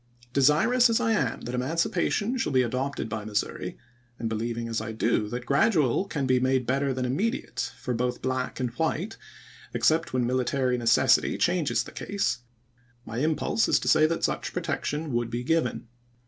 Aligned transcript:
Deshous 0.33 0.89
as 0.89 0.99
I 0.99 1.11
am 1.11 1.41
that 1.41 1.53
emancipation 1.53 2.35
shall 2.35 2.51
be 2.51 2.63
adopted 2.63 3.07
by 3.07 3.23
Missouri, 3.23 3.77
and 4.17 4.31
beheving 4.31 4.67
as 4.67 4.81
I 4.81 4.93
do 4.93 5.29
that 5.29 5.45
gradual 5.45 6.05
can 6.05 6.25
be 6.25 6.39
made 6.39 6.65
better 6.65 6.91
than 6.91 7.05
immediate 7.05 7.71
for 7.77 7.93
both 7.93 8.19
black 8.23 8.59
and 8.59 8.71
white, 8.77 9.17
except 9.75 10.11
when 10.11 10.25
military 10.25 10.75
necessity 10.79 11.37
changes 11.37 11.83
the 11.83 11.91
case, 11.91 12.39
my 13.05 13.19
impulse 13.19 13.67
is 13.69 13.77
to 13.81 13.87
say 13.87 14.07
that 14.07 14.23
such 14.23 14.53
protection 14.53 15.13
would 15.13 15.29
be 15.29 15.43
given. 15.43 15.87